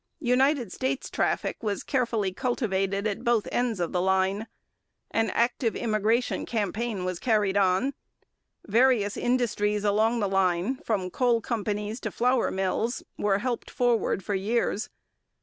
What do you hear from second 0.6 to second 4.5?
States traffic was carefully cultivated at both ends of the line.